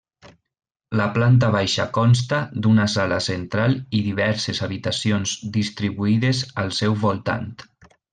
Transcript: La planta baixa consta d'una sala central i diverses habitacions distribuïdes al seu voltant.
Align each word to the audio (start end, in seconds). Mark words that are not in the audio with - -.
La 0.99 1.03
planta 1.17 1.49
baixa 1.55 1.83
consta 1.97 2.39
d'una 2.65 2.85
sala 2.93 3.19
central 3.25 3.75
i 3.99 4.01
diverses 4.07 4.63
habitacions 4.69 5.35
distribuïdes 5.59 6.43
al 6.63 6.73
seu 6.83 6.97
voltant. 7.09 7.47